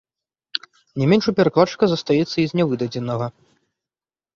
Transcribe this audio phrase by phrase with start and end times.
[1.01, 3.33] Не менш у перакладчыка застаецца і з нявыдадзенага.